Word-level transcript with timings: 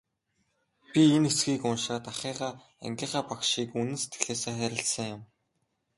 Би 0.91 1.01
энэ 1.15 1.29
хэсгийг 1.31 1.61
уншаад 1.69 2.05
ахыгаа, 2.11 2.53
ангийнхаа 2.85 3.23
багшийг 3.29 3.69
үнэн 3.79 3.99
сэтгэлээсээ 4.01 4.53
хайрласан 4.57 5.07
юм. 5.15 5.21